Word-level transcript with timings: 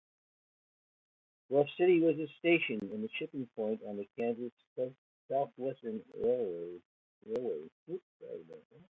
Bluff 1.49 1.67
City 1.77 1.99
was 2.01 2.17
a 2.17 2.27
station 2.39 2.79
and 2.91 3.07
shipping 3.19 3.47
point 3.55 3.81
on 3.87 3.97
the 3.97 4.07
Kansas 4.17 4.51
Southwestern 5.29 6.01
Railway. 6.23 6.79